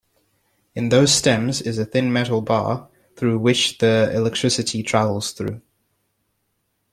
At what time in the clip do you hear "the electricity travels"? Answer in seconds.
3.77-5.29